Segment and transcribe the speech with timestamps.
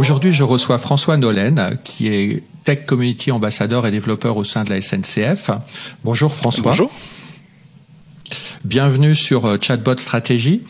[0.00, 4.70] Aujourd'hui, je reçois François Nollen, qui est Tech Community Ambassadeur et développeur au sein de
[4.70, 5.50] la SNCF.
[6.04, 6.70] Bonjour François.
[6.70, 6.90] Bonjour.
[8.66, 10.60] Bienvenue sur euh, Chatbot Stratégie.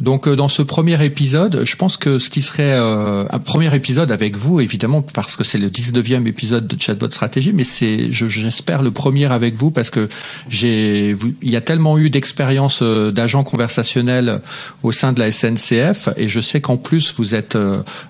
[0.00, 3.74] Donc euh, dans ce premier épisode, je pense que ce qui serait euh, un premier
[3.74, 8.10] épisode avec vous, évidemment, parce que c'est le 19e épisode de Chatbot Stratégie, mais c'est,
[8.10, 10.08] j'espère, le premier avec vous parce que
[10.48, 14.40] j'ai, il y a tellement eu d'expérience d'agents conversationnels
[14.82, 17.58] au sein de la SNCF et je sais qu'en plus vous êtes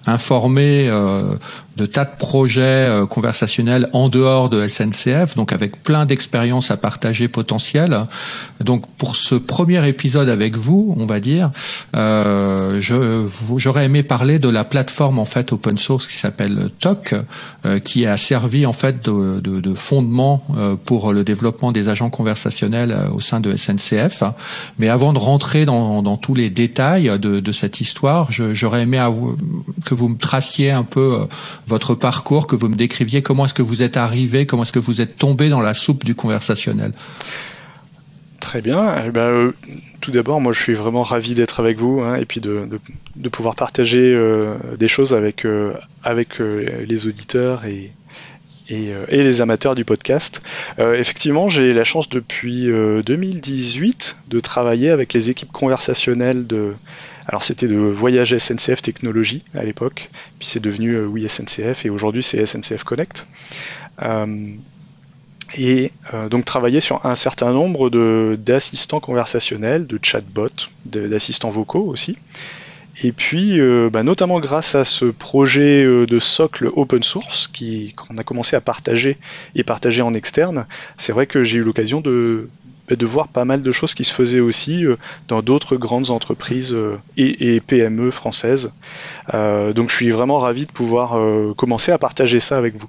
[0.06, 0.88] informé
[1.76, 7.28] de tas de projets conversationnels en dehors de SNCF, donc avec plein d'expériences à partager
[7.28, 8.06] potentielles.
[8.60, 11.50] Donc pour ce premier épisode avec vous, on va dire,
[11.96, 17.14] euh, j'aurais aimé parler de la plateforme en fait open source qui s'appelle TOC,
[17.64, 21.88] euh, qui a servi en fait de, de, de fondement euh, pour le développement des
[21.88, 24.22] agents conversationnels euh, au sein de SNCF.
[24.78, 28.98] Mais avant de rentrer dans, dans tous les détails de, de cette histoire, j'aurais aimé
[29.84, 31.24] que vous me traciez un peu euh,
[31.66, 34.78] votre parcours, que vous me décriviez comment est-ce que vous êtes arrivé, comment est-ce que
[34.78, 36.92] vous êtes tombé dans la soupe du conversationnel?
[38.44, 39.02] Très bien.
[39.06, 39.54] Eh ben, euh,
[40.02, 42.68] tout d'abord, moi, je suis vraiment ravi d'être avec vous hein, et puis de,
[43.32, 47.90] pouvoir partager euh, des choses avec, euh, avec les auditeurs et,
[48.68, 50.40] et, et, les amateurs du podcast.
[50.78, 56.74] effectivement, j'ai la chance depuis 2018 de travailler avec les équipes conversationnelles de.
[57.26, 62.22] Alors, c'était de Voyage SNCF Technologie à l'époque, puis c'est devenu Oui SNCF et aujourd'hui
[62.22, 63.26] c'est SNCF Connect
[65.56, 67.90] et euh, donc travailler sur un certain nombre
[68.36, 72.16] d'assistants conversationnels, de chatbots, d'assistants vocaux aussi.
[73.02, 77.50] Et puis, euh, bah, notamment grâce à ce projet euh, de socle open source
[77.96, 79.18] qu'on a commencé à partager
[79.54, 82.48] et partager en externe, c'est vrai que j'ai eu l'occasion de
[82.90, 84.96] de voir pas mal de choses qui se faisaient aussi euh,
[85.26, 86.76] dans d'autres grandes entreprises
[87.16, 88.72] et, PME françaises.
[89.32, 91.18] Donc je suis vraiment ravi de pouvoir
[91.56, 92.88] commencer à partager ça avec vous.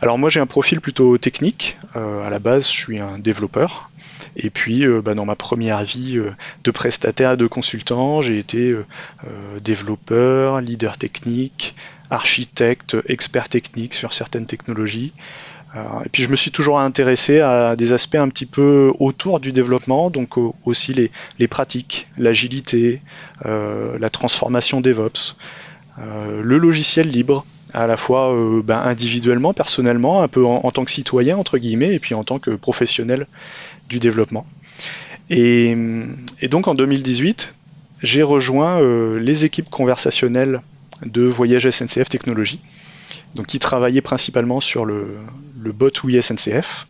[0.00, 1.76] Alors moi j'ai un profil plutôt technique.
[1.96, 3.90] à la base je suis un développeur.
[4.36, 6.20] Et puis, bah, dans ma première vie
[6.64, 8.74] de prestataire, de consultant, j'ai été
[9.62, 11.74] développeur, leader technique,
[12.10, 15.12] architecte, expert technique sur certaines technologies.
[15.74, 19.40] Euh, et puis je me suis toujours intéressé à des aspects un petit peu autour
[19.40, 23.02] du développement, donc aussi les, pratiques, l'agilité,
[23.44, 25.36] euh, la transformation DevOps,
[25.98, 27.44] euh, le logiciel libre,
[27.74, 28.34] à la fois
[28.64, 32.38] ben, individuellement, personnellement, un peu en, tant que citoyen, entre guillemets, et puis en tant
[32.38, 33.26] que professionnel
[33.88, 34.46] du développement.
[35.30, 35.76] Et,
[36.40, 37.54] et donc en 2018,
[38.02, 38.80] j'ai rejoint
[39.18, 40.60] les équipes conversationnelles
[41.04, 42.60] de Voyage SNCF Technologies,
[43.34, 45.18] donc qui travaillait principalement sur le,
[45.56, 46.86] bot Oui SNCF.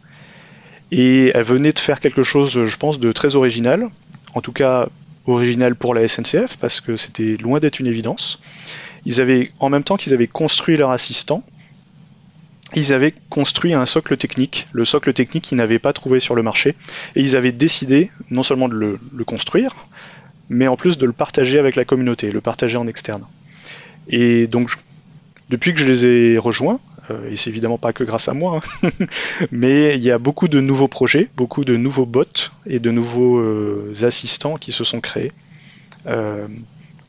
[0.92, 3.88] Et elle venait de faire quelque chose, je pense, de très original,
[4.34, 4.88] en tout cas
[5.26, 8.38] original pour la SNCF, parce que c'était loin d'être une évidence.
[9.06, 11.44] Ils avaient, en même temps qu'ils avaient construit leur assistant,
[12.74, 16.42] ils avaient construit un socle technique, le socle technique qu'ils n'avaient pas trouvé sur le
[16.42, 16.74] marché,
[17.14, 19.72] et ils avaient décidé non seulement de le, construire,
[20.48, 23.24] mais en plus de le partager avec la communauté, le partager en externe.
[24.08, 24.72] Et donc
[25.50, 26.80] depuis que je les ai rejoints,
[27.12, 28.90] euh, et c'est évidemment pas que grâce à moi, hein,
[29.52, 33.38] mais il y a beaucoup de nouveaux projets, beaucoup de nouveaux bots et de nouveaux
[33.38, 35.30] euh, assistants qui se sont créés.
[36.08, 36.48] Euh,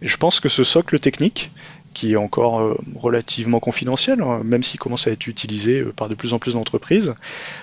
[0.02, 1.52] je pense que ce socle technique,
[1.98, 6.34] qui est encore relativement confidentiel, hein, même s'il commence à être utilisé par de plus
[6.34, 7.16] en plus d'entreprises,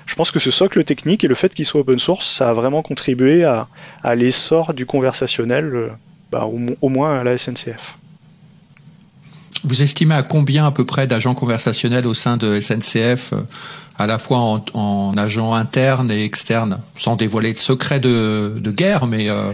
[0.06, 2.52] je pense que ce socle technique et le fait qu'il soit open source, ça a
[2.52, 3.68] vraiment contribué à,
[4.16, 5.92] l'essor du conversationnel,
[6.32, 7.96] bah, au moins à la SNCF.
[9.64, 13.40] Vous estimez à combien à peu près d'agents conversationnels au sein de SNCF, euh,
[13.96, 19.06] à la fois en, en agents internes et externes, sans dévoiler de secrets de, guerre,
[19.06, 19.52] mais euh,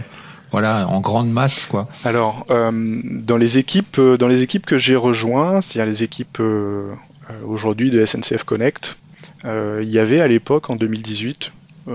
[0.51, 1.87] voilà, en grande masse, quoi.
[2.03, 6.41] Alors, euh, dans les équipes, dans les équipes que j'ai rejoints, c'est-à-dire les équipes
[7.45, 8.97] aujourd'hui de SNCF Connect,
[9.45, 11.51] il y avait à l'époque, en 2018,
[11.87, 11.93] il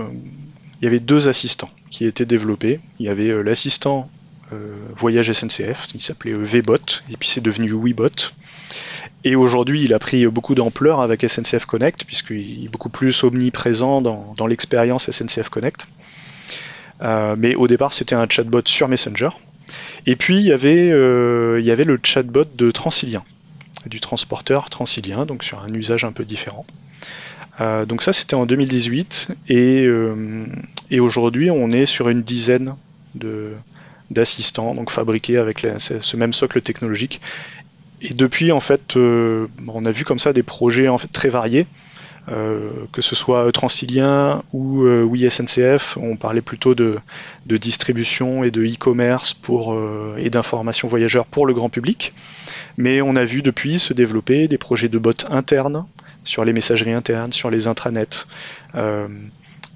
[0.81, 2.79] y avait deux assistants qui étaient développés.
[2.99, 4.09] Il y avait l'assistant
[4.53, 6.77] euh, voyage SNCF, qui s'appelait euh, VBot,
[7.11, 8.31] et puis c'est devenu WeBot.
[9.25, 14.01] Et aujourd'hui, il a pris beaucoup d'ampleur avec SNCF Connect, puisqu'il est beaucoup plus omniprésent
[14.01, 15.87] dans, l'expérience SNCF Connect.
[17.01, 19.29] Euh, mais au départ, c'était un chatbot sur Messenger.
[20.05, 23.23] Et puis, il y avait, il y avait le chatbot de Transilien,
[23.85, 26.65] du transporteur Transilien, donc sur un usage un peu différent.
[27.59, 29.27] donc ça, c'était en 2018.
[29.49, 29.87] Et,
[30.99, 32.75] aujourd'hui, on est sur une dizaine
[34.09, 37.19] d'assistants, donc fabriqués avec ce même socle technologique.
[38.01, 41.86] Et depuis, en fait, euh, on a vu comme ça des projets très variés, euh,
[42.27, 45.97] que ce soit Transilien ou euh, oui SNCF.
[45.97, 46.99] On parlait plutôt de,
[47.45, 49.77] distribution et de e-commerce pour
[50.17, 52.13] et d'information voyageurs pour le grand public.
[52.77, 55.85] Mais on a vu depuis se développer des projets de bots internes
[56.23, 58.25] sur les messageries internes, sur les intranets.
[58.75, 59.07] Euh,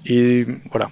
[0.04, 0.90] et voilà,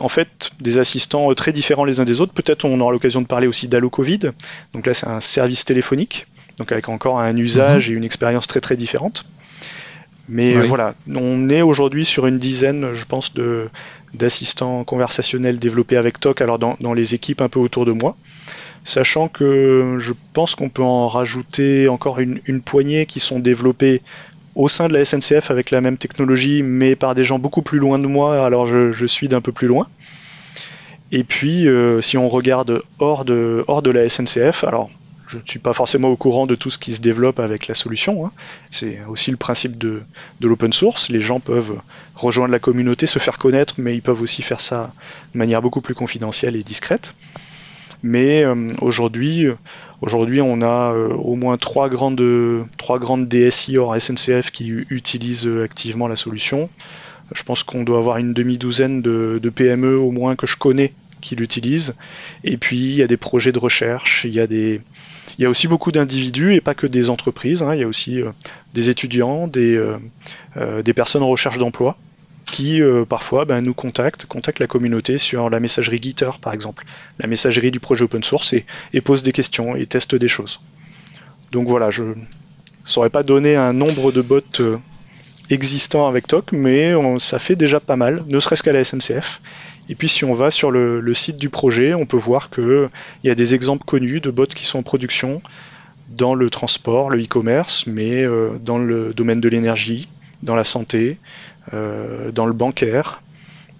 [0.00, 2.32] en fait, des assistants très différents les uns des autres.
[2.32, 4.32] Peut-être on aura l'occasion de parler aussi d'Allo Covid.
[4.74, 6.26] Donc là, c'est un service téléphonique,
[6.58, 7.94] donc avec encore un usage mhm.
[7.94, 9.24] et une expérience très très différente.
[10.32, 13.68] Mais voilà, on est aujourd'hui sur une dizaine, je pense, de,
[14.14, 18.16] d'assistants conversationnels développés avec TOC, alors dans, les équipes un peu autour de moi.
[18.84, 24.00] Sachant que je pense qu'on peut en rajouter encore une, poignée qui sont développés
[24.54, 27.78] au sein de la SNCF avec la même technologie, mais par des gens beaucoup plus
[27.78, 29.86] loin de moi, alors je, suis d'un peu plus loin.
[31.12, 34.90] Et puis, euh, si on regarde hors de, hors de la SNCF, alors
[35.32, 37.74] je ne suis pas forcément au courant de tout ce qui se développe avec la
[37.74, 38.26] solution.
[38.26, 38.32] Hein.
[38.70, 40.02] C'est aussi le principe de,
[40.42, 41.08] l'open source.
[41.08, 41.80] Les gens peuvent
[42.14, 44.92] rejoindre la communauté, se faire connaître, mais ils peuvent aussi faire ça
[45.32, 47.14] de manière beaucoup plus confidentielle et discrète.
[48.02, 49.46] Mais euh, aujourd'hui,
[50.02, 52.22] aujourd'hui, on a euh, au moins trois grandes,
[52.76, 56.68] trois grandes DSI hors SNCF qui utilisent activement la solution.
[57.34, 60.92] Je pense qu'on doit avoir une demi-douzaine de, de PME au moins que je connais
[61.22, 61.94] qui l'utilisent.
[62.44, 64.82] Et puis, il y a des projets de recherche, il y a des,
[65.38, 67.62] il y a aussi beaucoup d'individus et pas que des entreprises.
[67.62, 67.74] Hein.
[67.74, 68.30] Il y a aussi euh,
[68.74, 69.96] des étudiants, des, euh,
[70.56, 71.96] euh, des personnes en recherche d'emploi
[72.44, 76.84] qui parfois ben, nous contactent, contactent la communauté sur la messagerie Gitter par exemple,
[77.18, 80.60] la messagerie du projet open source et, et posent des questions et testent des choses.
[81.50, 82.14] Donc voilà, je ne
[82.84, 84.42] saurais pas donner un nombre de bots
[85.48, 89.40] existants avec TOC, mais ça fait déjà pas mal, ne serait-ce qu'à la SNCF.
[89.88, 92.88] Et puis si on va sur le, site du projet, on peut voir qu'il
[93.24, 95.42] y a des exemples connus de bots qui sont en production
[96.08, 100.08] dans le transport, le e-commerce, mais euh, dans le domaine de l'énergie,
[100.42, 101.18] dans la santé,
[101.72, 103.22] euh, dans le bancaire,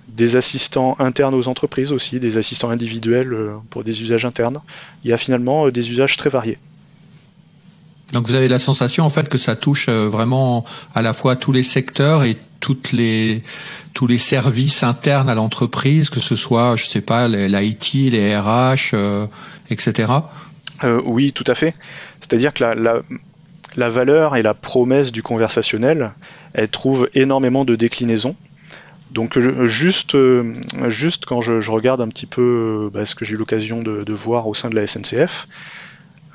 [0.09, 4.61] des assistants internes aux entreprises aussi, des assistants individuels euh, pour des usages internes.
[5.05, 6.59] Il y a finalement des usages très variés.
[8.13, 11.53] Donc vous avez la sensation en fait que ça touche vraiment à la fois tous
[11.53, 13.43] les secteurs et toutes les
[13.93, 18.95] tous les services internes à l'entreprise, que ce soit, je sais pas, l'IT, les RH,
[19.69, 20.13] etc.
[20.85, 21.75] Euh, oui, tout à fait.
[22.21, 23.03] C'est-à-dire que la,
[23.77, 26.13] la, valeur et la promesse du conversationnel,
[26.55, 28.37] elle trouve énormément de déclinaisons.
[29.11, 30.55] Donc juste, euh,
[30.89, 34.49] juste quand je, regarde un petit peu bah, ce que j'ai eu l'occasion de, voir
[34.49, 35.47] au sein de la SNCF,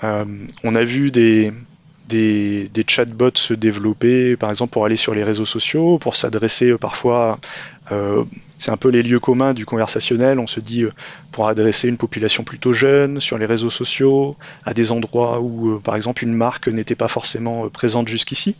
[0.03, 0.25] euh,
[0.63, 1.51] on a vu des,
[2.07, 6.77] des, chatbots se développer, par exemple pour aller sur les réseaux sociaux, pour s'adresser euh,
[6.77, 7.39] parfois,
[7.91, 8.23] euh,
[8.57, 10.91] c'est un peu les lieux communs du conversationnel, on se dit euh,
[11.31, 15.95] pour adresser une population plutôt jeune sur les réseaux sociaux, à des endroits où par
[15.95, 18.55] exemple une marque n'était pas forcément présente jusqu'ici.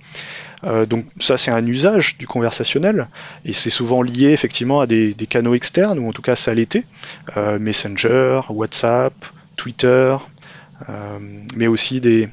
[0.90, 3.08] donc ça c'est un usage du conversationnel.
[3.46, 6.54] Et c'est souvent lié effectivement à des, des, canaux externes, ou en tout cas ça
[6.54, 6.84] l'était,
[7.36, 9.14] Messenger, WhatsApp,
[9.56, 10.16] Twitter,
[11.56, 12.30] mais aussi des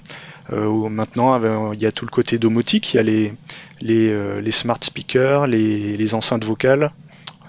[0.52, 3.32] euh, maintenant, il y a tout le côté domotique, il y a les,
[3.80, 6.90] les, euh, smart speakers, les, enceintes vocales.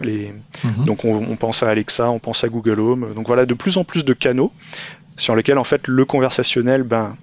[0.01, 0.33] Les...
[0.63, 0.85] Mhm.
[0.85, 3.13] Donc on, pense à Alexa, on pense à Google Home.
[3.13, 4.51] Donc voilà, de plus en plus de canaux
[5.17, 7.15] sur lesquels en fait le conversationnel ben,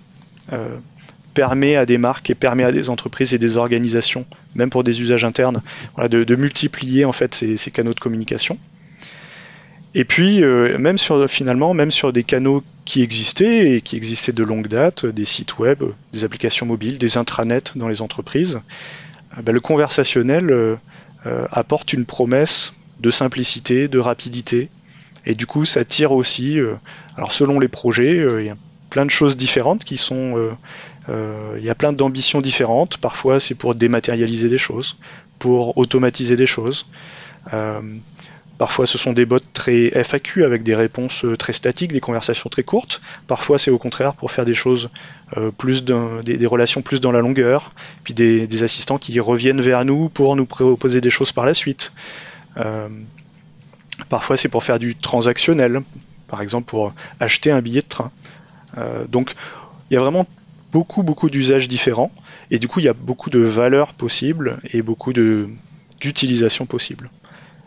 [0.53, 0.77] euh,
[1.35, 5.00] permet à des marques et permet à des entreprises et des organisations, même pour des
[5.00, 5.62] usages internes,
[5.99, 8.59] de, multiplier en fait ces canaux de communication.
[9.94, 14.32] Et puis, euh, même sur, finalement, même sur des canaux qui existaient et qui existaient
[14.32, 15.82] de longue date, des sites web,
[16.12, 18.61] des applications mobiles, des intranets dans les entreprises,
[19.37, 20.76] euh, ben, le conversationnel euh,
[21.50, 24.70] apporte une promesse de simplicité, de rapidité.
[25.26, 26.58] Et du coup, ça tire aussi,
[27.16, 28.56] alors selon les projets, il y a
[28.90, 30.50] plein de choses différentes qui sont...
[31.08, 32.96] il y a plein d'ambitions différentes.
[32.96, 34.96] Parfois, c'est pour dématérialiser des choses,
[35.38, 36.87] pour automatiser des choses.
[38.62, 42.49] Parfois, ce sont des bots très FAQ avec des réponses euh, très statiques, des conversations
[42.49, 43.00] très courtes.
[43.26, 44.88] Parfois, c'est au contraire pour faire des choses
[45.37, 47.73] euh, plus des, relations plus dans la longueur,
[48.04, 51.92] puis des, assistants qui reviennent vers nous pour nous proposer des choses par la suite.
[52.57, 52.88] Euh,
[54.09, 55.81] parfois, c'est pour faire du transactionnel,
[56.28, 58.12] par exemple pour acheter un billet de train.
[59.09, 59.35] donc,
[59.90, 60.25] il y a vraiment
[60.71, 62.12] beaucoup, beaucoup d'usages différents,
[62.52, 67.11] et du coup, il y a beaucoup de valeurs possibles et beaucoup d'utilisations possibles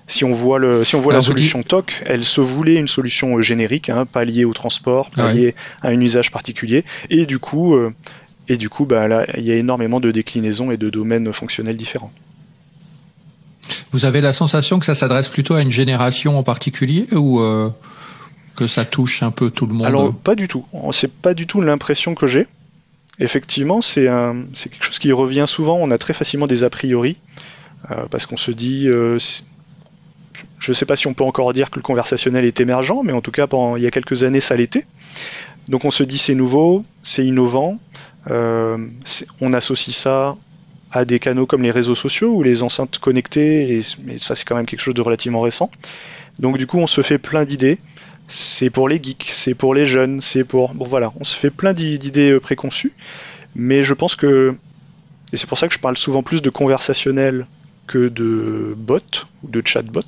[0.08, 3.38] si on voit, le, si on voit la solution TOC, elle se voulait une solution
[3.38, 7.40] euh, générique, hein, pas liée au transport, pas liée à un usage particulier, et du
[7.40, 7.94] coup, euh,
[8.48, 11.76] et du coup, bah, là, il y a énormément de déclinaisons et de domaines fonctionnels
[11.76, 12.12] différents.
[13.92, 17.70] Vous avez la sensation que ça s'adresse plutôt à une génération en particulier ou euh,
[18.56, 20.66] que ça touche un peu tout le monde Alors pas du tout.
[20.92, 22.46] C'est pas du tout l'impression que j'ai.
[23.20, 25.78] Effectivement, c'est quelque chose qui revient souvent.
[25.78, 27.18] On a très facilement des a priori
[28.12, 28.88] parce qu'on se dit
[30.60, 33.14] je ne sais pas si on peut encore dire que le conversationnel est émergent, mais
[33.14, 34.86] en tout cas, il y a quelques années, ça l'était.
[35.68, 37.80] donc on se dit c'est nouveau, c'est innovant,
[38.28, 40.36] on associe ça
[40.92, 43.82] à des canaux comme les réseaux sociaux ou les enceintes connectées, et,
[44.18, 45.70] ça c'est quand même quelque chose de relativement récent.
[46.40, 47.80] Donc du coup on se fait plein d'idées.
[48.28, 50.74] C'est pour les geeks, c'est pour les jeunes, c'est pour...
[50.74, 52.94] Bon voilà, on se fait plein d'idées préconçues,
[53.56, 54.56] mais je pense que...
[55.32, 57.46] Et c'est pour ça que je parle souvent plus de conversationnel
[57.88, 60.02] que de bot ou de chatbot.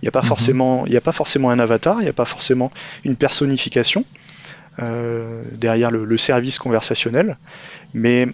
[0.00, 0.28] Il n'y a, pas mhm.
[0.28, 2.70] forcément, a pas forcément un avatar, il n'y a pas forcément
[3.04, 4.04] une personnification
[4.80, 7.36] euh, derrière le, service conversationnel.
[7.94, 8.26] Mais,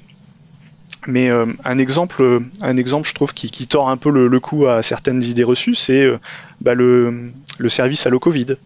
[1.06, 4.82] mais euh, un, exemple, un exemple, je trouve, qui, tord un peu le, coup à
[4.82, 6.18] certaines idées reçues, c'est euh,
[6.60, 8.56] bah, le, le, service Allo Covid,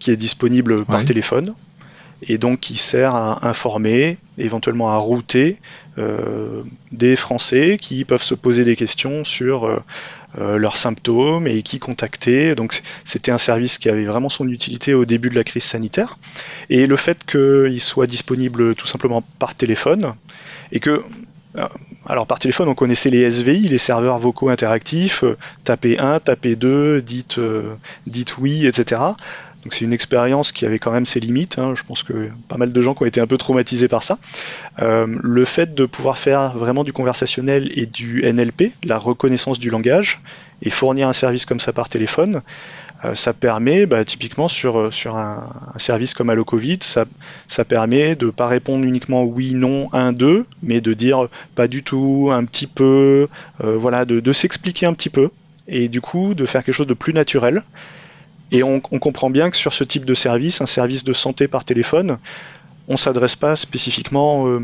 [0.00, 1.54] qui est disponible par téléphone
[2.22, 5.58] et donc qui sert à informer, éventuellement à router
[5.98, 9.82] euh, des Français qui peuvent se poser des questions sur euh,
[10.38, 12.54] euh, leurs symptômes et qui contacter.
[12.54, 16.18] Donc c'était un service qui avait vraiment son utilité au début de la crise sanitaire.
[16.70, 20.14] Et le fait qu'il soit disponible tout simplement par téléphone
[20.72, 21.04] et que
[22.04, 25.24] alors par téléphone, on connaissait les SVI, les serveurs vocaux interactifs,
[25.64, 27.40] tapez 1, tapez 2, dites,
[28.06, 29.00] dites oui, etc.
[29.72, 31.58] C'est une expérience qui avait quand même ses limites.
[31.58, 31.74] Hein.
[31.74, 34.18] Je pense que pas mal de gens qui ont été un peu traumatisés par ça.
[34.80, 39.70] Euh, le fait de pouvoir faire vraiment du conversationnel et du NLP, la reconnaissance du
[39.70, 40.20] langage,
[40.62, 42.40] et fournir un service comme ça par téléphone,
[43.04, 47.04] euh, ça permet, bah, typiquement sur, sur un, service comme Allo Covid, ça,
[47.64, 51.82] permet de ne pas répondre uniquement oui, non, un, deux, mais de dire pas du
[51.82, 53.28] tout, un petit peu,
[53.62, 55.30] euh, voilà, de s'expliquer un petit peu,
[55.68, 57.62] et du coup de faire quelque chose de plus naturel.
[58.52, 61.64] Et on, comprend bien que sur ce type de service, un service de santé par
[61.64, 62.18] téléphone,
[62.88, 64.60] on ne s'adresse pas spécifiquement euh,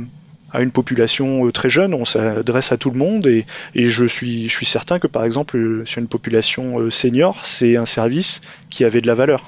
[0.52, 4.48] à une population euh, très jeune, on s'adresse à tout le monde et, je, suis,
[4.48, 8.84] je suis certain que par exemple euh, sur une population senior, c'est un service qui
[8.84, 9.42] avait de la valeur.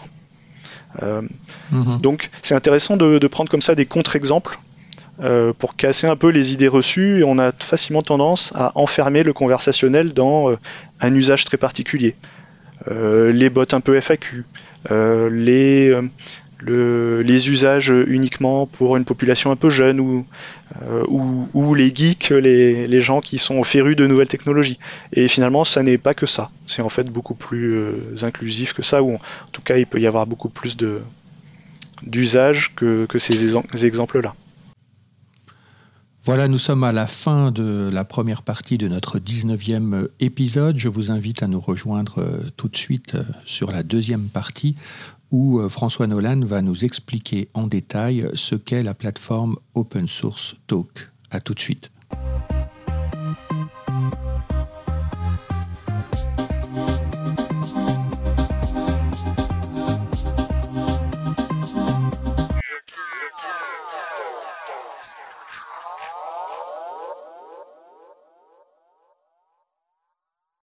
[1.73, 2.01] Mhm.
[2.01, 4.59] Donc c'est intéressant de, de, prendre comme ça des contre-exemples
[5.59, 9.33] pour casser un peu les idées reçues et on a facilement tendance à enfermer le
[9.33, 10.57] conversationnel dans
[11.01, 12.15] un usage très particulier.
[12.89, 14.45] Euh, les bots un peu FAQ,
[14.91, 15.91] euh, les,
[16.69, 23.21] euh, les usages uniquement pour une population un peu jeune ou, les geeks, les, gens
[23.21, 24.79] qui sont férus de nouvelles technologies.
[25.13, 26.51] Et finalement, ça n'est pas que ça.
[26.67, 29.21] C'est en fait beaucoup plus inclusif que ça, ou en
[29.53, 30.77] tout cas, il peut y avoir beaucoup plus
[32.03, 34.35] d'usages que, que ces exemples-là.
[36.27, 40.79] Voilà, nous sommes à la fin de la première partie de notre 19e épisode.
[40.79, 44.75] Je vous invite à nous rejoindre euh, tout de suite euh, sur la deuxième partie
[45.31, 50.57] où euh, François Nolan va nous expliquer en détail ce qu'est la plateforme Open Source
[50.67, 51.11] Talk.
[51.31, 51.91] À tout de suite.